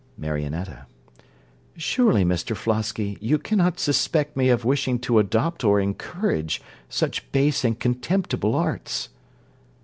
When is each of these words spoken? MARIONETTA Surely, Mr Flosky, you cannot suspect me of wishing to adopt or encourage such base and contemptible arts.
MARIONETTA 0.17 0.87
Surely, 1.77 2.25
Mr 2.25 2.55
Flosky, 2.57 3.19
you 3.21 3.37
cannot 3.37 3.79
suspect 3.79 4.35
me 4.35 4.49
of 4.49 4.65
wishing 4.65 4.97
to 4.97 5.19
adopt 5.19 5.63
or 5.63 5.79
encourage 5.79 6.59
such 6.89 7.31
base 7.31 7.63
and 7.63 7.79
contemptible 7.79 8.55
arts. 8.55 9.09